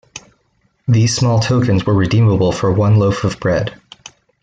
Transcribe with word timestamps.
These 0.87 1.15
small 1.15 1.39
tokens 1.39 1.85
were 1.85 1.93
redeemable 1.93 2.51
for 2.51 2.71
one 2.73 2.95
loaf 2.97 3.23
of 3.23 3.39
bread. 3.39 3.79